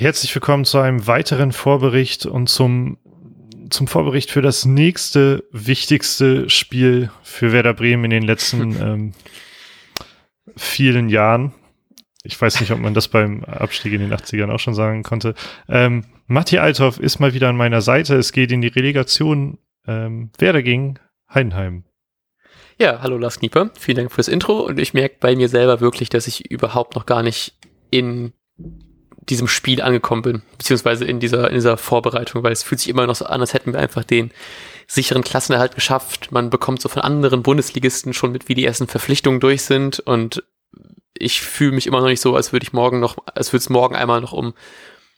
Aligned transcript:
Herzlich 0.00 0.32
willkommen 0.32 0.64
zu 0.64 0.78
einem 0.78 1.08
weiteren 1.08 1.50
Vorbericht 1.50 2.24
und 2.24 2.48
zum, 2.48 2.98
zum 3.68 3.88
Vorbericht 3.88 4.30
für 4.30 4.42
das 4.42 4.64
nächste 4.64 5.42
wichtigste 5.50 6.48
Spiel 6.48 7.10
für 7.24 7.50
Werder 7.50 7.74
Bremen 7.74 8.04
in 8.04 8.10
den 8.10 8.22
letzten 8.22 8.76
ähm, 8.80 9.12
vielen 10.56 11.08
Jahren. 11.08 11.52
Ich 12.22 12.40
weiß 12.40 12.60
nicht, 12.60 12.70
ob 12.70 12.78
man 12.78 12.94
das 12.94 13.08
beim 13.08 13.42
Abstieg 13.42 13.92
in 13.92 14.00
den 14.00 14.14
80ern 14.14 14.52
auch 14.52 14.60
schon 14.60 14.74
sagen 14.74 15.02
konnte. 15.02 15.34
Ähm, 15.68 16.04
Matti 16.28 16.58
Althoff 16.58 17.00
ist 17.00 17.18
mal 17.18 17.34
wieder 17.34 17.48
an 17.48 17.56
meiner 17.56 17.80
Seite. 17.80 18.14
Es 18.14 18.30
geht 18.30 18.52
in 18.52 18.60
die 18.60 18.68
Relegation 18.68 19.58
ähm, 19.84 20.30
Werder 20.38 20.62
gegen 20.62 21.00
Heidenheim. 21.28 21.82
Ja, 22.78 23.02
hallo 23.02 23.18
Lars 23.18 23.40
Knieper. 23.40 23.72
Vielen 23.76 23.96
Dank 23.96 24.12
fürs 24.12 24.28
Intro 24.28 24.60
und 24.60 24.78
ich 24.78 24.94
merke 24.94 25.16
bei 25.18 25.34
mir 25.34 25.48
selber 25.48 25.80
wirklich, 25.80 26.08
dass 26.08 26.28
ich 26.28 26.52
überhaupt 26.52 26.94
noch 26.94 27.04
gar 27.04 27.24
nicht 27.24 27.58
in 27.90 28.32
diesem 29.30 29.48
Spiel 29.48 29.82
angekommen 29.82 30.22
bin, 30.22 30.42
beziehungsweise 30.56 31.04
in 31.04 31.20
dieser, 31.20 31.48
in 31.48 31.54
dieser 31.54 31.76
Vorbereitung, 31.76 32.42
weil 32.42 32.52
es 32.52 32.62
fühlt 32.62 32.80
sich 32.80 32.88
immer 32.88 33.06
noch 33.06 33.14
so 33.14 33.26
an, 33.26 33.40
als 33.40 33.54
hätten 33.54 33.72
wir 33.72 33.80
einfach 33.80 34.04
den 34.04 34.32
sicheren 34.86 35.22
Klassenerhalt 35.22 35.74
geschafft. 35.74 36.32
Man 36.32 36.50
bekommt 36.50 36.80
so 36.80 36.88
von 36.88 37.02
anderen 37.02 37.42
Bundesligisten 37.42 38.14
schon 38.14 38.32
mit, 38.32 38.48
wie 38.48 38.54
die 38.54 38.64
ersten 38.64 38.86
Verpflichtungen 38.86 39.40
durch 39.40 39.62
sind 39.62 40.00
und 40.00 40.42
ich 41.16 41.40
fühle 41.40 41.72
mich 41.72 41.86
immer 41.86 42.00
noch 42.00 42.08
nicht 42.08 42.20
so, 42.20 42.36
als 42.36 42.52
würde 42.52 42.64
ich 42.64 42.72
morgen 42.72 43.00
noch, 43.00 43.16
als 43.34 43.52
würde 43.52 43.62
es 43.62 43.70
morgen 43.70 43.96
einmal 43.96 44.20
noch 44.20 44.32
um 44.32 44.54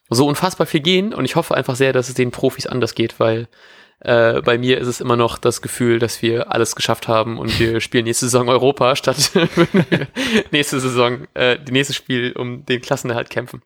so 0.08 0.26
unfassbar 0.26 0.66
viel 0.66 0.80
gehen 0.80 1.14
und 1.14 1.24
ich 1.24 1.36
hoffe 1.36 1.54
einfach 1.54 1.76
sehr, 1.76 1.92
dass 1.92 2.08
es 2.08 2.14
den 2.14 2.32
Profis 2.32 2.66
anders 2.66 2.94
geht, 2.94 3.20
weil 3.20 3.48
äh, 4.00 4.40
bei 4.40 4.58
mir 4.58 4.78
ist 4.78 4.88
es 4.88 5.00
immer 5.00 5.16
noch 5.16 5.38
das 5.38 5.62
Gefühl, 5.62 5.98
dass 5.98 6.22
wir 6.22 6.50
alles 6.52 6.74
geschafft 6.74 7.06
haben 7.06 7.38
und 7.38 7.58
wir 7.60 7.80
spielen 7.80 8.04
nächste 8.04 8.26
Saison 8.26 8.48
Europa 8.48 8.96
statt 8.96 9.30
nächste 10.50 10.80
Saison 10.80 11.28
äh, 11.34 11.58
die 11.58 11.72
nächste 11.72 11.94
Spiel 11.94 12.32
um 12.32 12.64
den 12.64 12.80
Klassenerhalt 12.80 13.30
kämpfen. 13.30 13.62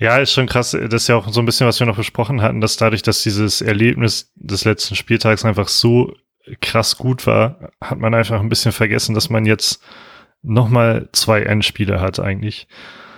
Ja, 0.00 0.16
ist 0.16 0.32
schon 0.32 0.46
krass. 0.46 0.70
Das 0.70 1.02
ist 1.02 1.08
ja 1.08 1.16
auch 1.16 1.28
so 1.28 1.40
ein 1.40 1.46
bisschen, 1.46 1.66
was 1.66 1.78
wir 1.78 1.86
noch 1.86 1.98
besprochen 1.98 2.40
hatten, 2.40 2.62
dass 2.62 2.78
dadurch, 2.78 3.02
dass 3.02 3.22
dieses 3.22 3.60
Erlebnis 3.60 4.32
des 4.34 4.64
letzten 4.64 4.96
Spieltags 4.96 5.44
einfach 5.44 5.68
so 5.68 6.14
krass 6.62 6.96
gut 6.96 7.26
war, 7.26 7.70
hat 7.82 7.98
man 7.98 8.14
einfach 8.14 8.40
ein 8.40 8.48
bisschen 8.48 8.72
vergessen, 8.72 9.14
dass 9.14 9.28
man 9.28 9.44
jetzt 9.44 9.84
nochmal 10.42 11.10
zwei 11.12 11.42
Endspiele 11.42 12.00
hat 12.00 12.18
eigentlich. 12.18 12.66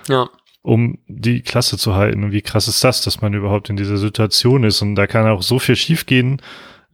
Ja. 0.09 0.29
Um 0.61 0.99
die 1.07 1.41
Klasse 1.41 1.77
zu 1.77 1.95
halten. 1.95 2.25
Und 2.25 2.33
wie 2.33 2.41
krass 2.41 2.67
ist 2.67 2.83
das, 2.83 3.01
dass 3.01 3.21
man 3.21 3.33
überhaupt 3.33 3.69
in 3.69 3.77
dieser 3.77 3.97
Situation 3.97 4.65
ist? 4.65 4.81
Und 4.81 4.95
da 4.95 5.07
kann 5.07 5.25
auch 5.25 5.41
so 5.41 5.59
viel 5.59 5.77
schiefgehen. 5.77 6.41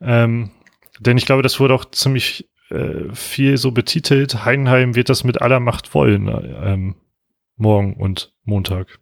Ähm, 0.01 0.51
denn 0.99 1.17
ich 1.17 1.25
glaube, 1.25 1.41
das 1.41 1.59
wurde 1.59 1.73
auch 1.73 1.85
ziemlich 1.85 2.47
äh, 2.69 3.11
viel 3.13 3.57
so 3.57 3.71
betitelt. 3.71 4.45
Heidenheim 4.45 4.93
wird 4.93 5.09
das 5.09 5.23
mit 5.23 5.41
aller 5.41 5.59
Macht 5.59 5.95
wollen, 5.95 6.27
ähm, 6.27 6.95
morgen 7.55 7.95
und 7.95 8.33
Montag. 8.43 8.99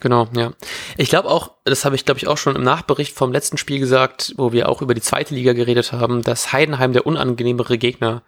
Genau, 0.00 0.28
ja. 0.34 0.52
Ich 0.96 1.10
glaube 1.10 1.28
auch, 1.28 1.52
das 1.64 1.84
habe 1.84 1.94
ich 1.94 2.04
glaube 2.04 2.18
ich 2.18 2.26
auch 2.26 2.38
schon 2.38 2.56
im 2.56 2.62
Nachbericht 2.62 3.14
vom 3.14 3.32
letzten 3.32 3.58
Spiel 3.58 3.78
gesagt, 3.78 4.34
wo 4.36 4.52
wir 4.52 4.68
auch 4.68 4.82
über 4.82 4.94
die 4.94 5.02
zweite 5.02 5.34
Liga 5.34 5.52
geredet 5.52 5.92
haben, 5.92 6.22
dass 6.22 6.52
Heidenheim 6.52 6.92
der 6.92 7.06
unangenehmere 7.06 7.78
Gegner 7.78 8.22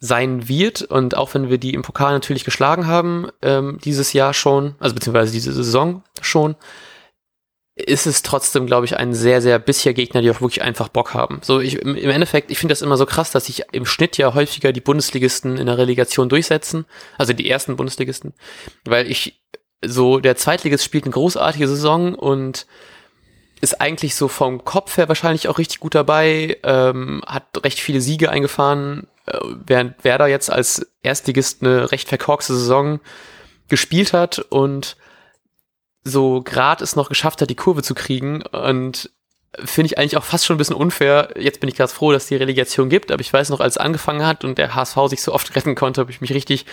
sein 0.00 0.48
wird 0.48 0.82
und 0.82 1.16
auch 1.16 1.34
wenn 1.34 1.50
wir 1.50 1.58
die 1.58 1.74
im 1.74 1.82
Pokal 1.82 2.12
natürlich 2.12 2.44
geschlagen 2.44 2.86
haben 2.86 3.28
ähm, 3.42 3.78
dieses 3.84 4.12
Jahr 4.12 4.32
schon, 4.32 4.76
also 4.78 4.94
beziehungsweise 4.94 5.32
diese 5.32 5.52
Saison 5.52 6.02
schon, 6.20 6.56
ist 7.74 8.06
es 8.06 8.22
trotzdem, 8.22 8.66
glaube 8.66 8.86
ich, 8.86 8.96
ein 8.96 9.14
sehr, 9.14 9.40
sehr 9.40 9.58
bisher 9.58 9.94
Gegner, 9.94 10.20
die 10.20 10.30
auch 10.30 10.40
wirklich 10.40 10.62
einfach 10.62 10.88
Bock 10.88 11.14
haben. 11.14 11.40
So, 11.42 11.60
ich, 11.60 11.76
im, 11.76 11.96
Endeffekt, 11.96 12.50
ich 12.50 12.58
finde 12.58 12.72
das 12.72 12.82
immer 12.82 12.96
so 12.96 13.06
krass, 13.06 13.30
dass 13.30 13.46
sich 13.46 13.62
im 13.70 13.86
Schnitt 13.86 14.18
ja 14.18 14.34
häufiger 14.34 14.72
die 14.72 14.80
Bundesligisten 14.80 15.56
in 15.56 15.66
der 15.66 15.78
Relegation 15.78 16.28
durchsetzen, 16.28 16.86
also 17.18 17.32
die 17.32 17.48
ersten 17.48 17.76
Bundesligisten, 17.76 18.34
weil 18.84 19.08
ich 19.08 19.40
so, 19.84 20.18
der 20.18 20.36
Zweitligist 20.36 20.84
spielt 20.84 21.04
eine 21.04 21.12
großartige 21.12 21.68
Saison 21.68 22.14
und 22.14 22.66
ist 23.60 23.80
eigentlich 23.80 24.14
so 24.14 24.28
vom 24.28 24.64
Kopf 24.64 24.96
her 24.96 25.08
wahrscheinlich 25.08 25.48
auch 25.48 25.58
richtig 25.58 25.80
gut 25.80 25.94
dabei, 25.94 26.58
ähm, 26.62 27.22
hat 27.26 27.64
recht 27.64 27.80
viele 27.80 28.00
Siege 28.00 28.30
eingefahren, 28.30 29.08
äh, 29.26 29.38
während 29.66 30.04
Werder 30.04 30.28
jetzt 30.28 30.50
als 30.50 30.86
Erstligist 31.02 31.62
eine 31.62 31.90
recht 31.90 32.08
verkorkste 32.08 32.54
Saison 32.54 33.00
gespielt 33.68 34.12
hat 34.12 34.38
und 34.38 34.96
so 36.04 36.40
grad 36.42 36.80
es 36.82 36.96
noch 36.96 37.08
geschafft 37.08 37.42
hat, 37.42 37.50
die 37.50 37.56
Kurve 37.56 37.82
zu 37.82 37.94
kriegen 37.94 38.42
und 38.42 39.10
finde 39.64 39.86
ich 39.86 39.98
eigentlich 39.98 40.16
auch 40.16 40.24
fast 40.24 40.46
schon 40.46 40.54
ein 40.54 40.58
bisschen 40.58 40.76
unfair. 40.76 41.30
Jetzt 41.36 41.60
bin 41.60 41.68
ich 41.68 41.76
ganz 41.76 41.92
froh, 41.92 42.12
dass 42.12 42.26
die 42.26 42.36
Relegation 42.36 42.88
gibt, 42.88 43.10
aber 43.10 43.20
ich 43.20 43.32
weiß 43.32 43.48
noch, 43.50 43.60
als 43.60 43.74
es 43.74 43.78
angefangen 43.78 44.26
hat 44.26 44.44
und 44.44 44.58
der 44.58 44.74
HSV 44.74 44.96
sich 45.08 45.22
so 45.22 45.32
oft 45.32 45.54
retten 45.56 45.74
konnte, 45.74 46.00
habe 46.00 46.10
ich 46.10 46.20
mich 46.20 46.32
richtig 46.32 46.66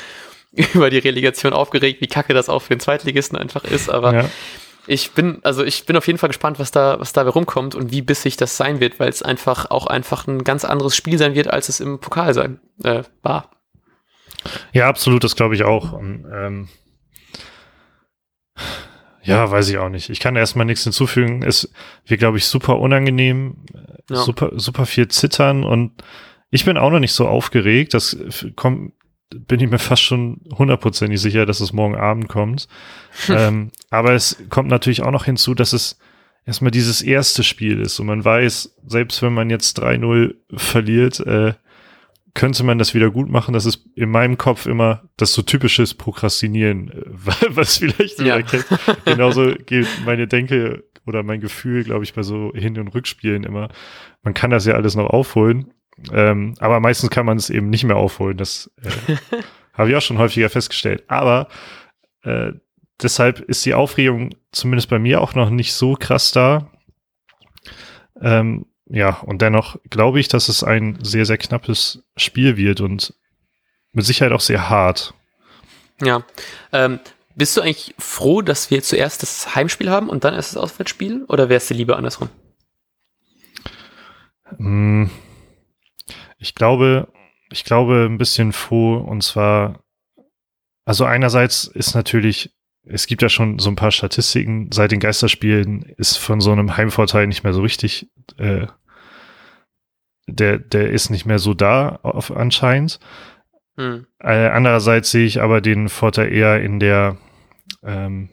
über 0.73 0.89
die 0.89 0.99
Relegation 0.99 1.53
aufgeregt, 1.53 2.01
wie 2.01 2.07
kacke 2.07 2.33
das 2.33 2.49
auch 2.49 2.61
für 2.61 2.75
den 2.75 2.79
Zweitligisten 2.79 3.37
einfach 3.37 3.63
ist, 3.63 3.89
aber 3.89 4.13
ja. 4.13 4.29
ich 4.87 5.11
bin, 5.11 5.39
also 5.43 5.63
ich 5.63 5.85
bin 5.85 5.97
auf 5.97 6.07
jeden 6.07 6.19
Fall 6.19 6.29
gespannt, 6.29 6.59
was 6.59 6.71
da, 6.71 6.99
was 6.99 7.13
dabei 7.13 7.31
rumkommt 7.31 7.75
und 7.75 7.91
wie 7.91 8.01
bissig 8.01 8.37
das 8.37 8.57
sein 8.57 8.79
wird, 8.79 8.99
weil 8.99 9.09
es 9.09 9.21
einfach 9.21 9.69
auch 9.71 9.87
einfach 9.87 10.27
ein 10.27 10.43
ganz 10.43 10.65
anderes 10.65 10.95
Spiel 10.95 11.17
sein 11.17 11.35
wird, 11.35 11.47
als 11.47 11.69
es 11.69 11.79
im 11.79 11.99
Pokal 11.99 12.33
sein 12.33 12.59
äh, 12.83 13.03
war. 13.21 13.51
Ja, 14.73 14.87
absolut, 14.87 15.23
das 15.23 15.35
glaube 15.35 15.55
ich 15.55 15.63
auch. 15.63 15.91
Und, 15.93 16.25
ähm, 16.31 16.67
ja, 19.23 19.49
weiß 19.49 19.69
ich 19.69 19.79
auch 19.79 19.89
nicht. 19.89 20.09
Ich 20.09 20.19
kann 20.19 20.35
erstmal 20.35 20.67
nichts 20.67 20.83
hinzufügen. 20.83 21.41
Es 21.41 21.71
wird, 22.05 22.19
glaube 22.19 22.37
ich, 22.37 22.45
super 22.45 22.79
unangenehm, 22.79 23.57
ja. 24.09 24.17
super, 24.17 24.51
super 24.55 24.85
viel 24.85 25.07
zittern 25.07 25.63
und 25.63 26.03
ich 26.51 26.63
bin 26.63 26.77
auch 26.77 26.91
noch 26.91 26.99
nicht 26.99 27.13
so 27.13 27.27
aufgeregt. 27.27 27.95
Das 27.95 28.15
kommt 28.55 28.93
bin 29.39 29.59
ich 29.59 29.69
mir 29.69 29.79
fast 29.79 30.03
schon 30.03 30.41
hundertprozentig 30.57 31.19
sicher, 31.19 31.45
dass 31.45 31.59
es 31.59 31.73
morgen 31.73 31.95
Abend 31.95 32.27
kommt. 32.27 32.67
ähm, 33.29 33.71
aber 33.89 34.13
es 34.13 34.43
kommt 34.49 34.69
natürlich 34.69 35.03
auch 35.03 35.11
noch 35.11 35.25
hinzu, 35.25 35.53
dass 35.53 35.73
es 35.73 35.99
erstmal 36.45 36.71
dieses 36.71 37.01
erste 37.01 37.43
Spiel 37.43 37.81
ist 37.81 37.99
und 37.99 38.07
man 38.07 38.23
weiß, 38.23 38.75
selbst 38.85 39.21
wenn 39.21 39.33
man 39.33 39.49
jetzt 39.49 39.81
3-0 39.81 40.35
verliert, 40.55 41.19
äh, 41.21 41.53
könnte 42.35 42.63
man 42.63 42.77
das 42.77 42.93
wieder 42.93 43.09
gut 43.09 43.29
machen. 43.29 43.53
Das 43.53 43.65
ist 43.65 43.87
in 43.95 44.11
meinem 44.11 44.37
Kopf 44.37 44.65
immer 44.65 45.03
das 45.17 45.33
so 45.33 45.41
typisches 45.41 45.93
Prokrastinieren, 45.93 46.91
was 47.49 47.77
vielleicht 47.77 48.19
ja. 48.19 48.41
kennt. 48.41 48.65
Genauso 49.05 49.55
geht 49.65 49.87
meine 50.05 50.27
Denke 50.27 50.83
oder 51.07 51.23
mein 51.23 51.39
Gefühl, 51.39 51.83
glaube 51.83 52.03
ich, 52.03 52.13
bei 52.13 52.23
so 52.23 52.51
Hin- 52.53 52.77
und 52.77 52.89
Rückspielen 52.89 53.43
immer. 53.43 53.69
Man 54.21 54.33
kann 54.33 54.51
das 54.51 54.65
ja 54.65 54.73
alles 54.73 54.95
noch 54.95 55.09
aufholen. 55.09 55.71
Ähm, 56.11 56.55
aber 56.59 56.79
meistens 56.79 57.09
kann 57.09 57.25
man 57.25 57.37
es 57.37 57.49
eben 57.49 57.69
nicht 57.69 57.83
mehr 57.83 57.95
aufholen. 57.95 58.37
Das 58.37 58.71
äh, 58.83 59.15
habe 59.73 59.89
ich 59.89 59.95
auch 59.95 60.01
schon 60.01 60.17
häufiger 60.17 60.49
festgestellt. 60.49 61.03
Aber 61.07 61.47
äh, 62.23 62.51
deshalb 63.01 63.39
ist 63.39 63.65
die 63.65 63.73
Aufregung 63.73 64.35
zumindest 64.51 64.89
bei 64.89 64.99
mir 64.99 65.21
auch 65.21 65.35
noch 65.35 65.49
nicht 65.49 65.73
so 65.73 65.95
krass 65.95 66.31
da. 66.31 66.69
Ähm, 68.21 68.65
ja, 68.87 69.17
und 69.21 69.41
dennoch 69.41 69.77
glaube 69.89 70.19
ich, 70.19 70.27
dass 70.27 70.47
es 70.47 70.63
ein 70.63 70.99
sehr, 71.01 71.25
sehr 71.25 71.37
knappes 71.37 72.03
Spiel 72.17 72.55
wird 72.57 72.81
und 72.81 73.13
mit 73.91 74.05
Sicherheit 74.05 74.33
auch 74.33 74.41
sehr 74.41 74.69
hart. 74.69 75.13
Ja. 76.01 76.23
Ähm, 76.71 76.99
bist 77.35 77.57
du 77.57 77.61
eigentlich 77.61 77.95
froh, 77.97 78.41
dass 78.41 78.71
wir 78.71 78.81
zuerst 78.81 79.21
das 79.21 79.55
Heimspiel 79.55 79.89
haben 79.89 80.09
und 80.09 80.23
dann 80.23 80.33
erst 80.33 80.55
das 80.55 80.61
Auswärtsspiel? 80.61 81.25
Oder 81.27 81.49
wärst 81.49 81.69
du 81.69 81.73
lieber 81.73 81.97
andersrum? 81.97 82.29
Hm, 84.57 85.09
ich 86.37 86.55
glaube, 86.55 87.07
ich 87.51 87.63
glaube 87.63 88.07
ein 88.09 88.17
bisschen 88.17 88.53
froh 88.53 88.95
und 88.97 89.21
zwar, 89.21 89.83
also 90.85 91.05
einerseits 91.05 91.65
ist 91.65 91.95
natürlich, 91.95 92.53
es 92.85 93.07
gibt 93.07 93.21
ja 93.21 93.29
schon 93.29 93.59
so 93.59 93.69
ein 93.69 93.75
paar 93.75 93.91
Statistiken, 93.91 94.69
seit 94.71 94.91
den 94.91 94.99
Geisterspielen 94.99 95.83
ist 95.97 96.17
von 96.17 96.41
so 96.41 96.51
einem 96.51 96.77
Heimvorteil 96.77 97.27
nicht 97.27 97.43
mehr 97.43 97.53
so 97.53 97.61
richtig, 97.61 98.09
äh, 98.37 98.67
der, 100.27 100.59
der 100.59 100.89
ist 100.89 101.09
nicht 101.09 101.25
mehr 101.25 101.39
so 101.39 101.53
da 101.53 101.99
auf, 102.03 102.35
anscheinend. 102.35 102.99
Hm. 103.77 104.07
Äh, 104.19 104.47
andererseits 104.47 105.11
sehe 105.11 105.25
ich 105.25 105.41
aber 105.41 105.61
den 105.61 105.89
Vorteil 105.89 106.31
eher 106.31 106.61
in 106.61 106.79
der, 106.79 107.17
ähm, 107.83 108.29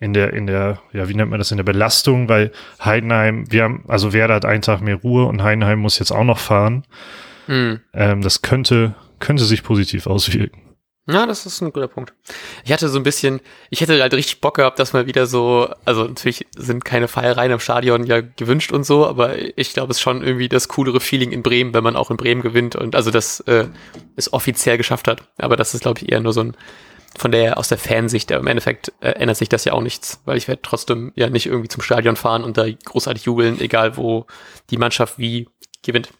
in 0.00 0.12
der, 0.12 0.32
in 0.32 0.46
der, 0.46 0.80
ja, 0.92 1.08
wie 1.08 1.14
nennt 1.14 1.30
man 1.30 1.38
das, 1.38 1.50
in 1.50 1.56
der 1.56 1.64
Belastung, 1.64 2.28
weil 2.28 2.52
Heidenheim, 2.82 3.50
wir 3.50 3.64
haben, 3.64 3.84
also 3.88 4.12
Werder 4.12 4.34
hat 4.34 4.44
einen 4.44 4.62
Tag 4.62 4.80
mehr 4.80 4.96
Ruhe 4.96 5.24
und 5.26 5.42
Heidenheim 5.42 5.80
muss 5.80 5.98
jetzt 5.98 6.12
auch 6.12 6.24
noch 6.24 6.38
fahren. 6.38 6.84
Mhm. 7.48 7.80
Ähm, 7.92 8.22
das 8.22 8.42
könnte, 8.42 8.94
könnte 9.18 9.44
sich 9.44 9.64
positiv 9.64 10.06
auswirken. 10.06 10.68
Ja, 11.10 11.24
das 11.24 11.46
ist 11.46 11.62
ein 11.62 11.72
guter 11.72 11.88
Punkt. 11.88 12.12
Ich 12.66 12.72
hatte 12.72 12.90
so 12.90 12.98
ein 12.98 13.02
bisschen, 13.02 13.40
ich 13.70 13.80
hätte 13.80 13.98
halt 13.98 14.12
richtig 14.12 14.42
Bock 14.42 14.56
gehabt, 14.56 14.78
dass 14.78 14.92
mal 14.92 15.06
wieder 15.06 15.26
so, 15.26 15.72
also 15.86 16.04
natürlich 16.04 16.46
sind 16.54 16.84
keine 16.84 17.08
Feiereien 17.08 17.50
am 17.50 17.60
Stadion 17.60 18.04
ja 18.04 18.20
gewünscht 18.20 18.72
und 18.72 18.84
so, 18.84 19.06
aber 19.06 19.38
ich 19.56 19.72
glaube, 19.72 19.90
es 19.90 19.96
ist 19.96 20.02
schon 20.02 20.22
irgendwie 20.22 20.50
das 20.50 20.68
coolere 20.68 21.00
Feeling 21.00 21.32
in 21.32 21.42
Bremen, 21.42 21.72
wenn 21.72 21.82
man 21.82 21.96
auch 21.96 22.10
in 22.10 22.18
Bremen 22.18 22.42
gewinnt 22.42 22.76
und 22.76 22.94
also 22.94 23.10
das 23.10 23.40
äh, 23.40 23.68
es 24.16 24.30
offiziell 24.34 24.76
geschafft 24.76 25.08
hat. 25.08 25.22
Aber 25.38 25.56
das 25.56 25.72
ist, 25.72 25.80
glaube 25.80 26.00
ich, 26.02 26.12
eher 26.12 26.20
nur 26.20 26.34
so 26.34 26.42
ein 26.42 26.56
von 27.16 27.32
der 27.32 27.56
aus 27.56 27.68
der 27.68 27.78
Fansicht, 27.78 28.30
im 28.30 28.46
Endeffekt 28.46 28.92
äh, 29.00 29.12
ändert 29.12 29.38
sich 29.38 29.48
das 29.48 29.64
ja 29.64 29.72
auch 29.72 29.80
nichts, 29.80 30.20
weil 30.26 30.36
ich 30.36 30.46
werde 30.46 30.60
trotzdem 30.62 31.12
ja 31.16 31.30
nicht 31.30 31.46
irgendwie 31.46 31.68
zum 31.68 31.82
Stadion 31.82 32.16
fahren 32.16 32.44
und 32.44 32.58
da 32.58 32.66
großartig 32.70 33.24
jubeln, 33.24 33.60
egal 33.60 33.96
wo 33.96 34.26
die 34.68 34.76
Mannschaft 34.76 35.18
wie 35.18 35.48
gewinnt. 35.82 36.10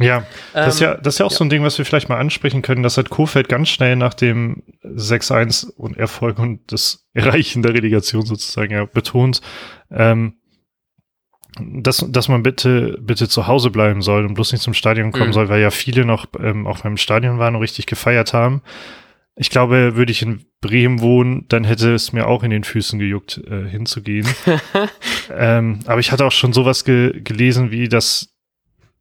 Ja, 0.00 0.24
das 0.52 0.74
ist 0.74 0.80
ja, 0.80 0.94
ähm, 0.94 1.00
das 1.02 1.14
ist 1.14 1.18
ja 1.18 1.26
auch 1.26 1.32
ja. 1.32 1.36
so 1.36 1.44
ein 1.44 1.50
Ding, 1.50 1.62
was 1.62 1.76
wir 1.78 1.84
vielleicht 1.84 2.08
mal 2.08 2.18
ansprechen 2.18 2.62
können. 2.62 2.82
Das 2.82 2.96
hat 2.96 3.10
Kofeld 3.10 3.48
ganz 3.48 3.68
schnell 3.68 3.96
nach 3.96 4.14
dem 4.14 4.62
6-1 4.84 5.72
und 5.72 5.96
Erfolg 5.96 6.38
und 6.38 6.60
das 6.72 7.06
Erreichen 7.14 7.62
der 7.62 7.74
Relegation 7.74 8.24
sozusagen 8.24 8.72
ja, 8.72 8.84
betont, 8.84 9.40
ähm, 9.90 10.34
dass, 11.60 12.04
dass 12.08 12.28
man 12.28 12.42
bitte, 12.42 12.98
bitte 13.00 13.28
zu 13.28 13.46
Hause 13.46 13.70
bleiben 13.70 14.02
soll 14.02 14.24
und 14.24 14.34
bloß 14.34 14.52
nicht 14.52 14.62
zum 14.62 14.74
Stadion 14.74 15.12
kommen 15.12 15.28
mhm. 15.28 15.32
soll, 15.32 15.48
weil 15.48 15.60
ja 15.60 15.70
viele 15.70 16.04
noch 16.04 16.26
ähm, 16.38 16.66
auch 16.66 16.80
beim 16.80 16.96
Stadion 16.96 17.38
waren 17.38 17.56
und 17.56 17.62
richtig 17.62 17.86
gefeiert 17.86 18.32
haben. 18.32 18.62
Ich 19.40 19.50
glaube, 19.50 19.94
würde 19.94 20.10
ich 20.10 20.22
in 20.22 20.44
Bremen 20.60 21.00
wohnen, 21.00 21.46
dann 21.48 21.62
hätte 21.62 21.94
es 21.94 22.12
mir 22.12 22.26
auch 22.26 22.42
in 22.42 22.50
den 22.50 22.64
Füßen 22.64 22.98
gejuckt, 22.98 23.40
äh, 23.48 23.68
hinzugehen. 23.68 24.26
ähm, 25.30 25.80
aber 25.86 26.00
ich 26.00 26.10
hatte 26.10 26.24
auch 26.24 26.32
schon 26.32 26.52
sowas 26.52 26.84
ge 26.84 27.20
gelesen, 27.22 27.70
wie 27.70 27.88
dass, 27.88 28.34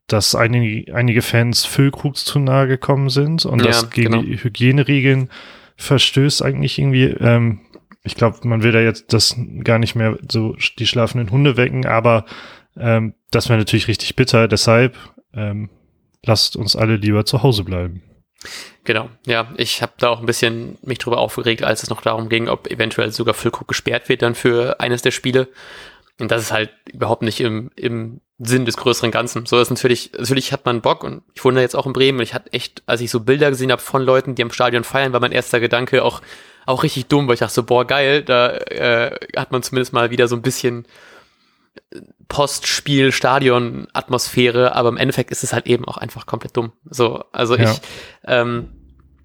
dass 0.07 0.35
einige, 0.35 0.93
einige 0.95 1.21
Fans 1.21 1.65
Füllkrugs 1.65 2.23
zu 2.23 2.39
nahe 2.39 2.67
gekommen 2.67 3.09
sind 3.09 3.45
und 3.45 3.59
ja, 3.59 3.67
das 3.67 3.89
gegen 3.89 4.11
genau. 4.11 4.23
die 4.23 4.41
Hygieneregeln 4.41 5.29
verstößt 5.75 6.43
eigentlich 6.43 6.79
irgendwie. 6.79 7.05
Ähm, 7.05 7.61
ich 8.03 8.15
glaube, 8.15 8.39
man 8.47 8.63
will 8.63 8.71
da 8.71 8.79
jetzt 8.79 9.11
das 9.13 9.35
gar 9.63 9.79
nicht 9.79 9.95
mehr 9.95 10.17
so 10.31 10.55
die 10.79 10.87
schlafenden 10.87 11.29
Hunde 11.29 11.57
wecken, 11.57 11.85
aber 11.85 12.25
ähm, 12.77 13.13
das 13.31 13.49
wäre 13.49 13.59
natürlich 13.59 13.89
richtig 13.89 14.15
bitter. 14.15 14.47
Deshalb 14.47 14.97
ähm, 15.33 15.69
lasst 16.25 16.55
uns 16.55 16.75
alle 16.75 16.95
lieber 16.95 17.25
zu 17.25 17.43
Hause 17.43 17.63
bleiben. 17.63 18.01
Genau, 18.85 19.09
ja, 19.25 19.51
ich 19.57 19.81
habe 19.81 19.93
da 19.97 20.09
auch 20.09 20.21
ein 20.21 20.25
bisschen 20.25 20.77
mich 20.81 20.99
drüber 20.99 21.17
aufgeregt, 21.17 21.63
als 21.63 21.83
es 21.83 21.89
noch 21.89 22.01
darum 22.01 22.29
ging, 22.29 22.47
ob 22.47 22.67
eventuell 22.67 23.11
sogar 23.11 23.33
Füllkrug 23.33 23.67
gesperrt 23.67 24.07
wird 24.07 24.21
dann 24.21 24.35
für 24.35 24.79
eines 24.79 25.01
der 25.01 25.11
Spiele. 25.11 25.49
Und 26.19 26.31
das 26.31 26.41
ist 26.41 26.51
halt 26.51 26.71
überhaupt 26.91 27.21
nicht 27.21 27.39
im, 27.39 27.69
im 27.75 28.21
Sinn 28.39 28.65
des 28.65 28.77
größeren 28.77 29.11
Ganzen. 29.11 29.45
So 29.45 29.59
ist 29.59 29.69
natürlich, 29.69 30.11
natürlich 30.17 30.51
hat 30.51 30.65
man 30.65 30.81
Bock 30.81 31.03
und 31.03 31.23
ich 31.33 31.43
wohne 31.43 31.61
jetzt 31.61 31.75
auch 31.75 31.85
in 31.85 31.93
Bremen 31.93 32.19
und 32.19 32.23
ich 32.23 32.33
hatte 32.33 32.53
echt, 32.53 32.83
als 32.85 33.01
ich 33.01 33.11
so 33.11 33.19
Bilder 33.19 33.49
gesehen 33.49 33.71
habe 33.71 33.81
von 33.81 34.01
Leuten, 34.01 34.35
die 34.35 34.43
am 34.43 34.51
Stadion 34.51 34.83
feiern, 34.83 35.13
war 35.13 35.19
mein 35.19 35.31
erster 35.31 35.59
Gedanke 35.59 36.03
auch, 36.03 36.21
auch 36.65 36.83
richtig 36.83 37.07
dumm, 37.07 37.27
weil 37.27 37.35
ich 37.35 37.39
dachte 37.39 37.53
so, 37.53 37.63
boah, 37.63 37.85
geil, 37.85 38.23
da 38.23 38.51
äh, 38.51 39.15
hat 39.35 39.51
man 39.51 39.63
zumindest 39.63 39.93
mal 39.93 40.11
wieder 40.11 40.27
so 40.27 40.35
ein 40.35 40.41
bisschen 40.41 40.87
Postspiel, 42.27 43.11
Stadion, 43.11 43.87
Atmosphäre, 43.93 44.75
aber 44.75 44.89
im 44.89 44.97
Endeffekt 44.97 45.31
ist 45.31 45.43
es 45.43 45.53
halt 45.53 45.65
eben 45.67 45.85
auch 45.85 45.97
einfach 45.97 46.25
komplett 46.25 46.57
dumm. 46.57 46.73
So, 46.89 47.23
also 47.31 47.55
ja. 47.55 47.71
ich, 47.71 47.81
ähm, 48.25 48.69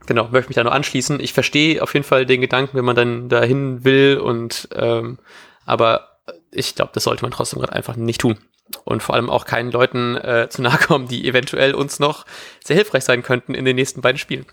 genau, 0.07 0.29
möchte 0.31 0.49
mich 0.49 0.57
da 0.57 0.65
nur 0.65 0.73
anschließen. 0.73 1.21
Ich 1.21 1.33
verstehe 1.33 1.83
auf 1.83 1.95
jeden 1.95 2.05
Fall 2.05 2.27
den 2.27 2.41
Gedanken, 2.41 2.77
wenn 2.77 2.85
man 2.85 2.97
dann 2.97 3.29
dahin 3.29 3.85
will 3.85 4.19
und, 4.19 4.69
ähm, 4.75 5.19
aber 5.67 6.12
ich 6.53 6.75
glaube, 6.75 6.93
das 6.95 7.05
sollte 7.05 7.23
man 7.23 7.33
trotzdem 7.33 7.61
gerade 7.61 7.73
einfach 7.73 7.97
nicht 7.97 8.21
tun. 8.21 8.39
Und 8.85 9.03
vor 9.03 9.15
allem 9.15 9.29
auch 9.29 9.45
keinen 9.45 9.73
Leuten 9.73 10.17
äh, 10.17 10.49
zu 10.49 10.63
nahe 10.63 10.79
kommen, 10.79 11.09
die 11.09 11.27
eventuell 11.27 11.75
uns 11.75 11.99
noch 11.99 12.25
sehr 12.65 12.77
hilfreich 12.77 13.05
sein 13.05 13.23
könnten 13.23 13.55
in 13.55 13.65
den 13.65 13.77
nächsten 13.77 14.01
beiden 14.01 14.19
Spielen. 14.19 14.47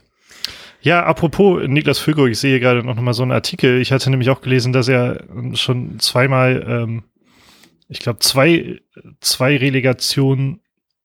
Ja, 0.81 1.03
apropos 1.03 1.61
Niklas 1.67 1.99
Füllkrug, 1.99 2.29
ich 2.29 2.39
sehe 2.39 2.59
gerade 2.59 2.83
noch 2.83 2.95
mal 2.95 3.13
so 3.13 3.23
einen 3.23 3.33
Artikel. 3.33 3.81
Ich 3.81 3.91
hatte 3.91 4.09
nämlich 4.09 4.29
auch 4.29 4.41
gelesen, 4.41 4.71
dass 4.71 4.87
er 4.87 5.25
schon 5.53 5.99
zweimal 5.99 6.65
ähm, 6.67 7.03
ich 7.89 7.99
glaube, 7.99 8.19
zwei, 8.19 8.79
zwei 9.19 9.57
Relegationsduelle 9.57 11.01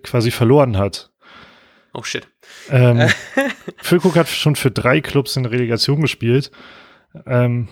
quasi 0.00 0.30
verloren 0.30 0.78
hat. 0.78 1.10
Oh 1.92 2.04
shit. 2.04 2.28
Ähm, 2.70 3.08
Füllkrug 3.78 4.14
hat 4.16 4.28
schon 4.28 4.54
für 4.54 4.70
drei 4.70 5.00
Clubs 5.00 5.36
in 5.36 5.44
Relegation 5.44 6.00
gespielt. 6.00 6.52
Ähm, 7.26 7.68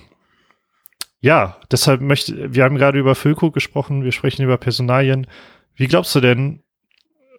ja, 1.20 1.60
deshalb 1.70 2.00
möchte, 2.00 2.54
wir 2.54 2.64
haben 2.64 2.76
gerade 2.76 2.98
über 2.98 3.14
Füllkrug 3.14 3.54
gesprochen, 3.54 4.04
wir 4.04 4.12
sprechen 4.12 4.42
über 4.42 4.58
Personalien. 4.58 5.26
Wie 5.74 5.86
glaubst 5.86 6.14
du 6.14 6.20
denn, 6.20 6.62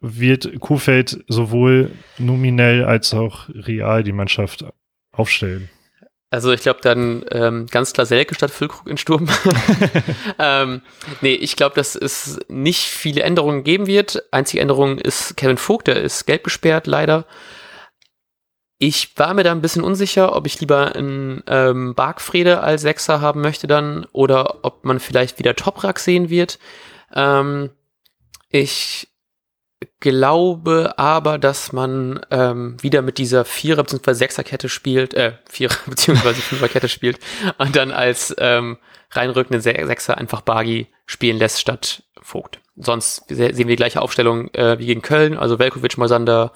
wird 0.02 0.60
Kuhfeld 0.60 1.24
sowohl 1.28 1.92
nominell 2.18 2.86
als 2.86 3.14
auch 3.14 3.50
real 3.50 4.04
die 4.04 4.12
Mannschaft 4.12 4.66
aufstellen? 5.12 5.70
Also 6.30 6.52
ich 6.52 6.62
glaube 6.62 6.82
dann 6.82 7.24
ähm, 7.32 7.68
ganz 7.72 7.94
klar 7.94 8.06
Selke 8.06 8.36
statt 8.36 8.52
Füllkrug 8.52 8.88
in 8.88 8.98
Sturm. 8.98 9.30
ähm, 10.40 10.82
nee, 11.22 11.34
ich 11.34 11.56
glaube, 11.56 11.76
dass 11.76 11.96
es 11.96 12.38
nicht 12.50 12.82
viele 12.82 13.24
Änderungen 13.24 13.64
geben 13.64 13.88
wird. 13.88 14.24
Einzige 14.32 14.62
Änderung 14.62 14.98
ist 14.98 15.38
Kevin 15.38 15.58
Vogt, 15.58 15.88
der 15.88 16.02
ist 16.02 16.26
gelb 16.26 16.44
gesperrt, 16.44 16.86
leider. 16.86 17.26
Ich 18.80 19.18
war 19.18 19.34
mir 19.34 19.44
da 19.44 19.52
ein 19.52 19.62
bisschen 19.62 19.84
unsicher, 19.84 20.36
ob 20.36 20.46
ich 20.46 20.60
lieber 20.60 20.96
einen 20.96 21.44
ähm, 21.48 21.96
Bargfrede 21.96 22.62
als 22.62 22.84
Sechser 22.84 23.22
haben 23.22 23.42
möchte 23.42 23.66
dann 23.66 24.06
oder 24.12 24.64
ob 24.64 24.86
man 24.86 25.00
vielleicht 25.00 25.40
wieder 25.40 25.56
Toprak 25.56 25.98
sehen 26.00 26.30
wird. 26.30 26.60
Ähm, 27.14 27.72
ich 28.50 29.08
glaube 30.00 30.94
aber, 30.98 31.38
dass 31.40 31.72
man 31.72 32.20
ähm, 32.30 32.78
wieder 32.82 33.02
mit 33.02 33.18
dieser 33.18 33.46
Vierer- 33.46 33.84
bzw. 33.84 34.14
Sechser-Kette 34.14 34.70
spielt, 34.70 35.14
äh, 35.16 35.34
Vierer- 35.50 35.78
bzw. 35.88 36.34
Fünfer-Kette 36.34 36.88
spielt 36.90 37.20
und 37.58 37.76
dann 37.76 37.92
als 37.92 38.36
ähm, 38.38 38.78
reinrückenden 39.12 39.62
Sechser 39.62 40.18
einfach 40.18 40.42
Bagi 40.42 40.88
spielen 41.06 41.38
lässt 41.38 41.60
statt 41.60 42.04
Vogt. 42.22 42.60
Sonst 42.76 43.24
sehen 43.28 43.58
wir 43.58 43.66
die 43.66 43.76
gleiche 43.76 44.02
Aufstellung 44.02 44.54
äh, 44.54 44.78
wie 44.78 44.86
gegen 44.86 45.02
Köln, 45.02 45.38
also 45.38 45.58
Velkovic, 45.58 45.98
Moisander, 45.98 46.52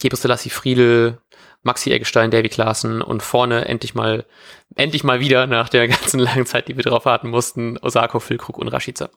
Gebrselassie, 0.00 0.50
Friedel, 0.50 1.18
Maxi 1.62 1.92
Eggestein, 1.92 2.30
Davy 2.30 2.48
Klaassen 2.48 3.02
und 3.02 3.22
vorne 3.22 3.66
endlich 3.66 3.94
mal, 3.94 4.26
endlich 4.74 5.04
mal 5.04 5.20
wieder 5.20 5.46
nach 5.46 5.68
der 5.68 5.88
ganzen 5.88 6.18
langen 6.18 6.46
Zeit, 6.46 6.68
die 6.68 6.76
wir 6.76 6.84
drauf 6.84 7.04
warten 7.04 7.30
mussten, 7.30 7.78
Osako, 7.78 8.20
Füllkrug 8.20 8.58
und 8.58 8.68
Rashica. 8.68 9.10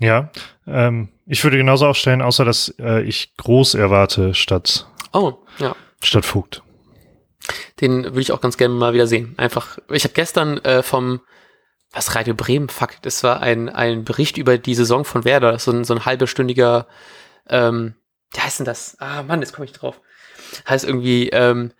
Ja, 0.00 0.30
ähm, 0.66 1.10
ich 1.26 1.44
würde 1.44 1.58
genauso 1.58 1.86
aufstellen, 1.86 2.22
außer 2.22 2.44
dass 2.44 2.74
äh, 2.78 3.02
ich 3.02 3.36
groß 3.36 3.74
erwarte 3.74 4.34
statt, 4.34 4.86
oh, 5.12 5.34
ja. 5.58 5.76
statt 6.02 6.24
Vogt. 6.24 6.62
Den 7.80 8.04
würde 8.04 8.20
ich 8.20 8.32
auch 8.32 8.40
ganz 8.40 8.56
gerne 8.56 8.74
mal 8.74 8.94
wieder 8.94 9.06
sehen. 9.06 9.34
Einfach, 9.36 9.78
ich 9.90 10.04
habe 10.04 10.14
gestern 10.14 10.58
äh, 10.64 10.82
vom, 10.82 11.20
was 11.92 12.14
Radio 12.14 12.34
Bremen, 12.34 12.70
fuck, 12.70 13.02
das 13.02 13.22
war 13.22 13.40
ein, 13.40 13.68
ein 13.68 14.04
Bericht 14.04 14.38
über 14.38 14.56
die 14.56 14.74
Saison 14.74 15.04
von 15.04 15.24
Werder, 15.24 15.58
so 15.58 15.72
ein, 15.72 15.84
so 15.84 15.94
ein 15.94 16.06
halbstündiger, 16.06 16.86
ähm, 17.48 17.94
wie 18.32 18.40
heißt 18.40 18.60
denn 18.60 18.66
das? 18.66 18.96
Ah, 18.98 19.22
Mann, 19.22 19.40
jetzt 19.40 19.52
komme 19.52 19.66
ich 19.66 19.72
drauf. 19.72 20.00
Heißt 20.68 20.84
irgendwie, 20.84 21.28
ähm, 21.30 21.72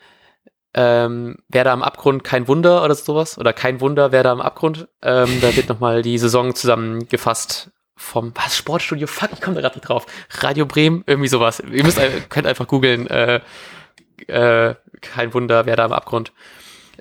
ähm, 0.75 1.37
Werder 1.49 1.73
am 1.73 1.83
Abgrund, 1.83 2.25
kein 2.25 2.49
Wunder 2.49 2.85
oder 2.85 2.95
sowas. 2.95 3.39
Oder 3.39 3.53
kein 3.53 3.81
Wunder, 3.81 4.13
Werder 4.13 4.31
am 4.31 4.41
Abgrund. 4.41 4.89
Ähm, 5.03 5.41
da 5.41 5.55
wird 5.55 5.69
nochmal 5.69 6.03
die 6.03 6.19
Saison 6.19 6.55
zusammengefasst 6.55 7.71
vom 8.03 8.33
was 8.35 8.57
Sportstudio, 8.57 9.07
fuck, 9.07 9.31
ich 9.33 9.41
komme 9.41 9.55
da 9.55 9.61
gerade 9.61 9.77
nicht 9.77 9.89
drauf. 9.89 10.07
Radio 10.41 10.67
Bremen, 10.67 11.05
irgendwie 11.07 11.29
sowas. 11.29 11.61
Ihr 11.61 11.85
müsst 11.85 12.01
könnt 12.29 12.47
einfach 12.47 12.67
googeln, 12.67 13.07
äh, 13.07 13.41
äh, 14.27 14.75
kein 15.01 15.33
Wunder, 15.35 15.67
wer 15.67 15.77
da 15.77 15.87
im 15.87 15.93
Abgrund. 15.93 16.33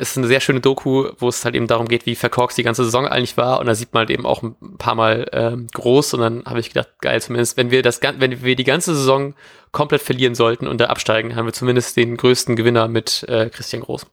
Es 0.02 0.12
ist 0.12 0.18
eine 0.18 0.26
sehr 0.26 0.40
schöne 0.40 0.62
Doku, 0.62 1.10
wo 1.20 1.30
es 1.30 1.46
halt 1.46 1.54
eben 1.54 1.68
darum 1.68 1.88
geht, 1.88 2.08
wie 2.08 2.16
verkorkst 2.16 2.58
die 2.58 2.64
ganze 2.64 2.84
Saison 2.84 3.08
eigentlich 3.08 3.38
war. 3.38 3.60
Und 3.60 3.68
da 3.68 3.76
sieht 3.76 3.94
man 3.94 4.00
halt 4.00 4.10
eben 4.10 4.26
auch 4.26 4.42
ein 4.42 4.56
paar 4.80 4.96
Mal 4.96 5.28
ähm, 5.32 5.68
groß. 5.72 6.16
Und 6.16 6.22
dann 6.22 6.44
habe 6.46 6.60
ich 6.60 6.70
gedacht, 6.70 6.90
geil, 7.02 7.22
zumindest, 7.22 7.56
wenn 7.56 7.70
wir 7.70 7.84
das, 7.84 8.02
wenn 8.02 8.44
wir 8.44 8.56
die 8.56 8.64
ganze 8.64 8.96
Saison 8.96 9.36
komplett 9.72 10.02
verlieren 10.02 10.34
sollten 10.34 10.68
und 10.68 10.82
da 10.82 10.88
absteigen, 10.88 11.36
haben 11.36 11.46
wir 11.46 11.54
zumindest 11.54 11.98
den 11.98 12.18
größten 12.18 12.56
Gewinner 12.56 12.88
mit 12.88 13.24
äh, 13.30 13.52
Christian 13.52 13.84
Groß. 13.84 14.08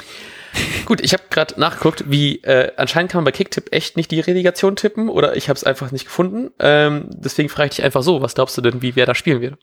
Gut, 0.86 1.02
ich 1.02 1.12
habe 1.12 1.24
gerade 1.28 1.60
nachgeguckt, 1.60 2.04
wie 2.10 2.42
äh, 2.44 2.72
anscheinend 2.78 3.12
kann 3.12 3.18
man 3.18 3.26
bei 3.26 3.32
Kicktip 3.32 3.74
echt 3.74 3.98
nicht 3.98 4.10
die 4.10 4.20
Relegation 4.20 4.76
tippen 4.76 5.10
oder 5.10 5.36
ich 5.36 5.50
habe 5.50 5.58
es 5.58 5.64
einfach 5.64 5.92
nicht 5.92 6.06
gefunden. 6.06 6.52
Ähm, 6.58 7.10
deswegen 7.10 7.50
frage 7.50 7.68
ich 7.68 7.76
dich 7.76 7.84
einfach 7.84 8.02
so, 8.02 8.22
was 8.22 8.34
glaubst 8.34 8.56
du 8.56 8.62
denn, 8.62 8.80
wie 8.80 8.96
wer 8.96 9.04
da 9.04 9.14
spielen 9.14 9.42
wird? 9.42 9.58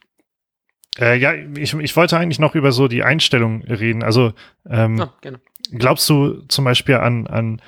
Äh, 0.98 1.16
ja, 1.18 1.34
ich, 1.34 1.74
ich 1.74 1.96
wollte 1.96 2.16
eigentlich 2.16 2.38
noch 2.38 2.54
über 2.54 2.72
so 2.72 2.88
die 2.88 3.02
Einstellung 3.02 3.62
reden. 3.62 4.02
Also 4.02 4.32
ähm, 4.68 5.00
ah, 5.00 5.12
glaubst 5.72 6.08
du 6.08 6.42
zum 6.48 6.64
Beispiel 6.64 6.96
an, 6.96 7.26
an, 7.26 7.60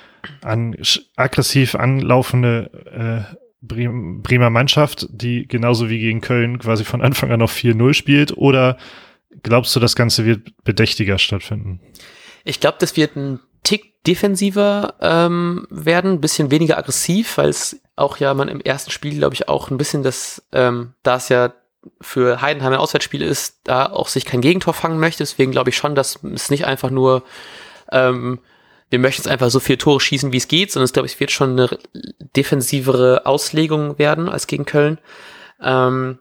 an 0.43 0.77
aggressiv 1.17 1.75
anlaufende 1.75 3.27
äh, 3.31 3.37
Bremer 3.63 4.51
Mannschaft, 4.51 5.09
die 5.11 5.49
genauso 5.49 5.91
wie 5.91 5.99
gegen 5.99 6.21
Köln 6.21 6.59
quasi 6.59 6.85
von 6.85 7.03
Anfang 7.03 7.33
an 7.33 7.43
auf 7.43 7.53
4-0 7.53 7.95
spielt? 7.95 8.37
Oder 8.37 8.77
glaubst 9.43 9.75
du, 9.75 9.81
das 9.81 9.97
Ganze 9.97 10.25
wird 10.25 10.53
bedächtiger 10.65 11.19
stattfinden? 11.19 11.81
Ich 12.45 12.61
glaube, 12.61 12.77
das 12.79 12.97
wird 12.97 13.17
ein 13.17 13.41
Tick 13.65 14.05
defensiver 14.05 14.95
ähm, 15.01 15.67
werden, 15.71 16.13
ein 16.13 16.21
bisschen 16.21 16.53
weniger 16.53 16.79
aggressiv, 16.79 17.39
weil 17.39 17.49
es 17.49 17.81
auch 17.97 18.19
ja 18.19 18.35
man 18.35 18.49
im 18.49 18.61
ersten 18.61 18.93
Spiel, 18.93 19.19
glaube 19.19 19.35
ich, 19.35 19.49
auch 19.49 19.71
ein 19.71 19.79
bisschen 19.79 20.05
das, 20.05 20.47
ähm, 20.53 20.93
da 21.03 21.17
es 21.17 21.29
ja 21.29 21.53
für 22.01 22.41
Heidenheim 22.41 22.73
ein 22.73 22.79
Auswärtsspiel 22.79 23.23
ist, 23.23 23.61
da 23.65 23.87
auch 23.87 24.09
sich 24.09 24.25
kein 24.25 24.41
Gegentor 24.41 24.75
fangen 24.75 24.99
möchte. 24.99 25.19
Deswegen 25.19 25.53
glaube 25.53 25.71
ich 25.71 25.77
schon, 25.77 25.95
dass 25.95 26.23
es 26.23 26.51
nicht 26.51 26.67
einfach 26.67 26.91
nur, 26.91 27.23
ähm, 27.93 28.41
wir 28.91 28.99
möchten 28.99 29.23
jetzt 29.23 29.31
einfach 29.31 29.51
so 29.51 29.61
viele 29.61 29.79
Tore 29.79 30.01
schießen, 30.01 30.33
wie 30.33 30.37
es 30.37 30.49
geht, 30.49 30.73
sondern 30.73 30.85
es, 30.85 30.93
glaube 30.93 31.07
ich, 31.07 31.19
wird 31.19 31.31
schon 31.31 31.53
eine 31.53 31.79
defensivere 32.37 33.27
Auslegung 33.27 33.99
werden 33.99 34.29
als 34.29 34.47
gegen 34.47 34.65
Köln. 34.65 34.99
Ähm, 35.61 36.19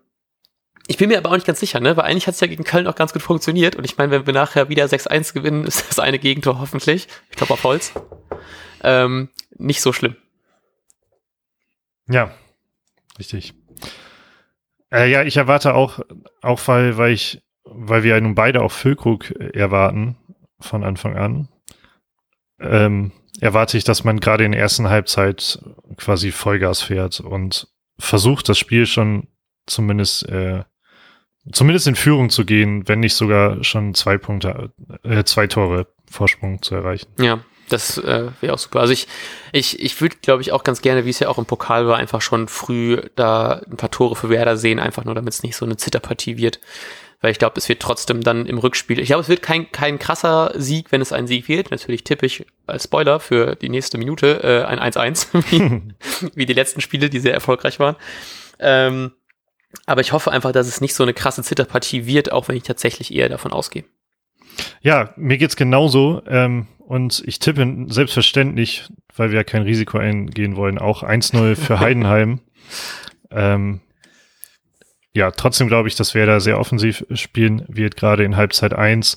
ich 0.88 0.98
bin 0.98 1.10
mir 1.10 1.18
aber 1.18 1.30
auch 1.30 1.36
nicht 1.36 1.48
ganz 1.48 1.60
sicher, 1.60 1.80
ne? 1.80 1.98
Weil 1.98 2.06
eigentlich 2.06 2.28
hat 2.28 2.36
es 2.36 2.42
ja 2.42 2.48
gegen 2.48 2.64
Köln 2.64 2.88
auch 2.88 2.96
ganz 2.96 3.12
gut 3.12 3.24
funktioniert. 3.24 3.76
Und 3.76 3.86
ich 3.86 3.98
meine, 3.98 4.12
wenn 4.12 4.26
wir 4.26 4.34
nachher 4.34 4.70
wieder 4.70 4.86
6-1 4.86 5.34
gewinnen, 5.34 5.64
ist 5.68 5.90
das 5.90 6.00
eine 6.00 6.20
Gegentor 6.20 6.60
hoffentlich. 6.60 7.08
Ich 7.30 7.38
glaube 7.38 7.54
auf 7.54 7.64
Holz. 7.64 7.94
Ähm, 8.84 9.30
nicht 9.58 9.82
so 9.82 9.94
schlimm. 9.94 10.16
Ja, 12.08 12.32
richtig. 13.18 13.54
Äh, 14.94 15.10
ja, 15.10 15.24
ich 15.24 15.38
erwarte 15.38 15.74
auch, 15.74 16.00
auch 16.42 16.62
weil, 16.68 16.98
weil 16.98 17.12
ich 17.12 17.42
weil 17.66 18.04
wir 18.04 18.16
ja 18.16 18.22
nun 18.22 18.36
beide 18.36 18.62
auch 18.62 18.72
Füllkrug 18.72 19.32
erwarten 19.32 20.18
von 20.60 20.84
Anfang 20.84 21.18
an, 21.18 21.50
ähm, 22.60 23.12
erwarte 23.42 23.78
ich, 23.78 23.84
dass 23.84 24.04
man 24.04 24.20
gerade 24.20 24.46
in 24.46 24.54
der 24.54 24.62
ersten 24.62 24.90
Halbzeit 24.90 25.60
quasi 25.98 26.32
Vollgas 26.32 26.82
fährt 26.82 27.20
und 27.20 27.68
versucht, 28.00 28.48
das 28.50 28.58
Spiel 28.58 28.86
schon 28.86 29.28
zumindest, 29.66 30.30
äh, 30.30 30.64
zumindest 31.52 31.88
in 31.88 31.96
Führung 31.96 32.30
zu 32.30 32.46
gehen, 32.46 32.88
wenn 32.88 33.00
nicht 33.00 33.16
sogar 33.16 33.64
schon 33.64 33.94
zwei 33.94 34.18
Punkte, 34.18 34.72
äh, 35.04 35.24
zwei 35.24 35.48
Tore 35.48 35.88
Vorsprung 36.10 36.62
zu 36.62 36.76
erreichen. 36.76 37.08
Ja, 37.20 37.44
das 37.70 37.98
äh, 37.98 38.28
wäre 38.42 38.54
auch 38.54 38.60
super. 38.60 38.80
Also 38.80 38.94
ich, 38.94 39.08
ich, 39.52 39.80
ich 39.80 40.00
würde, 40.02 40.16
glaube 40.22 40.42
ich, 40.42 40.52
auch 40.52 40.64
ganz 40.64 40.82
gerne, 40.82 41.06
wie 41.06 41.10
es 41.10 41.20
ja 41.20 41.30
auch 41.30 41.38
im 41.38 41.46
Pokal 41.46 41.88
war, 41.88 41.98
einfach 41.98 42.22
schon 42.22 42.48
früh 42.48 43.02
da 43.16 43.62
ein 43.70 43.78
paar 43.78 43.92
Tore 43.92 44.16
für 44.16 44.30
Werder 44.30 44.58
sehen, 44.58 44.80
einfach 44.80 45.06
nur, 45.06 45.16
damit 45.16 45.34
es 45.34 45.44
nicht 45.44 45.56
so 45.56 45.66
eine 45.66 45.78
Zitterpartie 45.78 46.38
wird. 46.38 46.60
Weil 47.22 47.32
ich 47.32 47.40
glaube, 47.40 47.58
es 47.58 47.68
wird 47.70 47.82
trotzdem 47.82 48.22
dann 48.22 48.46
im 48.46 48.58
Rückspiel, 48.58 49.00
ich 49.00 49.08
glaube, 49.08 49.22
es 49.22 49.30
wird 49.30 49.42
kein, 49.42 49.72
kein 49.72 49.98
krasser 49.98 50.52
Sieg, 50.56 50.92
wenn 50.92 51.02
es 51.02 51.12
ein 51.12 51.28
Sieg 51.28 51.48
wird. 51.48 51.72
Natürlich 51.72 52.04
tippe 52.04 52.26
ich 52.26 52.46
als 52.68 52.84
Spoiler 52.84 53.20
für 53.20 53.56
die 53.56 53.70
nächste 53.70 53.98
Minute 53.98 54.44
äh, 54.44 54.66
ein 54.66 54.80
1-1, 54.80 55.28
wie, 55.50 56.30
wie 56.36 56.46
die 56.46 56.54
letzten 56.54 56.82
Spiele, 56.82 57.10
die 57.10 57.20
sehr 57.20 57.34
erfolgreich 57.34 57.80
waren. 57.80 57.96
Ähm, 58.60 59.12
aber 59.86 60.02
ich 60.02 60.12
hoffe 60.12 60.32
einfach, 60.32 60.52
dass 60.52 60.68
es 60.68 60.82
nicht 60.82 60.94
so 60.94 61.04
eine 61.04 61.14
krasse 61.14 61.44
Zitterpartie 61.44 62.06
wird, 62.06 62.32
auch 62.32 62.48
wenn 62.48 62.56
ich 62.56 62.64
tatsächlich 62.64 63.14
eher 63.14 63.30
davon 63.30 63.52
ausgehe. 63.52 63.86
Ja, 64.82 65.14
mir 65.18 65.38
geht's 65.38 65.56
genauso. 65.56 66.22
Ähm, 66.28 66.68
und 66.86 67.24
ich 67.26 67.40
tippe 67.40 67.86
selbstverständlich, 67.88 68.88
weil 69.16 69.32
wir 69.32 69.38
ja 69.38 69.44
kein 69.44 69.64
Risiko 69.64 69.98
eingehen 69.98 70.56
wollen, 70.56 70.78
auch 70.78 71.04
1-0 71.04 71.56
für 71.56 71.80
Heidenheim. 71.80 72.42
ähm, 73.32 73.82
ja, 75.14 75.32
trotzdem 75.32 75.68
glaube 75.68 75.88
ich, 75.88 75.96
dass 75.96 76.14
wer 76.14 76.26
da 76.26 76.40
sehr 76.40 76.60
offensiv 76.60 77.06
spielen 77.14 77.66
wird, 77.68 77.96
gerade 77.96 78.24
in 78.24 78.36
Halbzeit 78.36 78.74
1. 78.74 79.16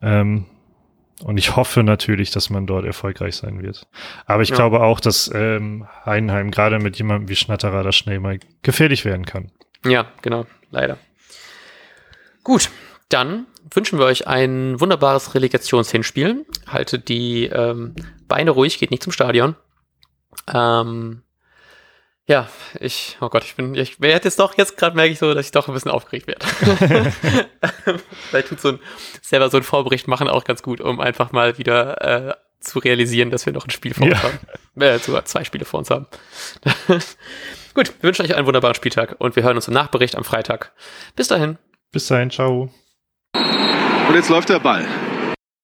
Ähm, 0.00 0.46
und 1.22 1.38
ich 1.38 1.56
hoffe 1.56 1.82
natürlich, 1.82 2.30
dass 2.30 2.50
man 2.50 2.66
dort 2.66 2.84
erfolgreich 2.84 3.36
sein 3.36 3.62
wird. 3.62 3.86
Aber 4.26 4.42
ich 4.42 4.50
ja. 4.50 4.56
glaube 4.56 4.80
auch, 4.80 4.98
dass 5.00 5.30
ähm, 5.34 5.86
Heidenheim 6.04 6.50
gerade 6.50 6.78
mit 6.78 6.96
jemandem 6.96 7.28
wie 7.28 7.36
Schnatterer 7.36 7.82
da 7.82 7.92
schnell 7.92 8.18
mal 8.18 8.38
gefährlich 8.62 9.04
werden 9.04 9.24
kann. 9.24 9.50
Ja, 9.84 10.06
genau, 10.22 10.46
leider. 10.70 10.98
Gut, 12.42 12.70
dann 13.08 13.46
wünschen 13.72 13.98
wir 13.98 14.06
euch 14.06 14.26
ein 14.26 14.80
wunderbares 14.80 15.34
Relegationshinspiel. 15.34 16.46
Haltet 16.66 17.08
die 17.08 17.44
ähm, 17.46 17.94
Beine 18.28 18.50
ruhig, 18.50 18.78
geht 18.78 18.90
nicht 18.90 19.02
zum 19.02 19.12
Stadion. 19.12 19.56
Ähm, 20.52 21.22
ja, 22.28 22.48
ich, 22.80 23.16
oh 23.20 23.28
Gott, 23.28 23.44
ich 23.44 23.54
bin, 23.54 23.74
ich 23.76 24.00
werde 24.00 24.24
jetzt 24.24 24.40
doch, 24.40 24.58
jetzt 24.58 24.76
gerade 24.76 24.96
merke 24.96 25.12
ich 25.12 25.18
so, 25.20 25.32
dass 25.32 25.46
ich 25.46 25.52
doch 25.52 25.68
ein 25.68 25.74
bisschen 25.74 25.92
aufgeregt 25.92 26.26
werde. 26.26 26.44
Vielleicht 28.30 28.48
tut 28.48 28.60
so 28.60 28.70
ein, 28.70 28.80
selber 29.22 29.48
so 29.48 29.58
ein 29.58 29.62
Vorbericht 29.62 30.08
machen 30.08 30.28
auch 30.28 30.42
ganz 30.42 30.62
gut, 30.62 30.80
um 30.80 31.00
einfach 31.00 31.30
mal 31.30 31.56
wieder 31.58 32.30
äh, 32.30 32.34
zu 32.58 32.80
realisieren, 32.80 33.30
dass 33.30 33.46
wir 33.46 33.52
noch 33.52 33.66
ein 33.66 33.70
Spiel 33.70 33.94
vor 33.94 34.06
uns 34.06 34.16
ja. 34.16 34.22
haben. 34.24 34.38
Äh, 34.80 34.98
sogar 34.98 35.24
zwei 35.24 35.44
Spiele 35.44 35.64
vor 35.64 35.78
uns 35.78 35.90
haben. 35.90 36.06
gut, 37.74 37.92
wir 38.00 38.02
wünschen 38.02 38.24
euch 38.24 38.34
einen 38.34 38.46
wunderbaren 38.46 38.74
Spieltag 38.74 39.14
und 39.18 39.36
wir 39.36 39.44
hören 39.44 39.56
uns 39.56 39.68
im 39.68 39.74
Nachbericht 39.74 40.16
am 40.16 40.24
Freitag. 40.24 40.72
Bis 41.14 41.28
dahin. 41.28 41.58
Bis 41.92 42.08
dahin, 42.08 42.30
ciao. 42.30 42.70
Und 44.08 44.14
jetzt 44.14 44.28
läuft 44.28 44.48
der 44.48 44.60
Ball. 44.60 44.86